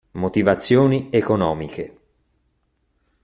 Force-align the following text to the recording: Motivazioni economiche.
Motivazioni 0.15 1.09
economiche. 1.11 1.95